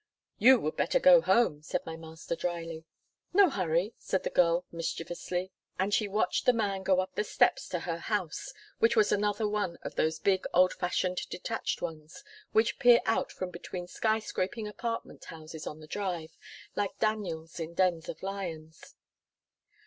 "You 0.39 0.59
would 0.61 0.75
better 0.75 0.99
go 0.99 1.21
home," 1.21 1.61
said 1.61 1.85
my 1.85 1.95
master 1.95 2.35
dryly. 2.35 2.85
"No 3.33 3.51
hurry," 3.51 3.93
said 3.99 4.23
the 4.23 4.31
girl 4.31 4.65
mischievously, 4.71 5.51
and 5.77 5.93
she 5.93 6.07
watched 6.07 6.47
the 6.47 6.53
man 6.53 6.81
go 6.81 7.01
up 7.01 7.13
the 7.13 7.23
steps 7.23 7.67
to 7.69 7.81
her 7.81 7.99
house 7.99 8.51
which 8.79 8.95
was 8.95 9.11
another 9.11 9.47
one 9.47 9.77
of 9.83 9.93
those 9.93 10.17
big, 10.17 10.45
old 10.55 10.73
fashioned, 10.73 11.19
detached 11.29 11.83
ones, 11.83 12.23
which 12.51 12.79
peer 12.79 13.01
out 13.05 13.31
from 13.31 13.51
between 13.51 13.85
sky 13.85 14.17
scraping 14.17 14.67
apartment 14.67 15.25
houses 15.25 15.67
on 15.67 15.81
the 15.81 15.85
Drive, 15.87 16.35
like 16.75 16.97
Daniels 16.97 17.59
in 17.59 17.75
dens 17.75 18.09
of 18.09 18.23
lions. 18.23 18.95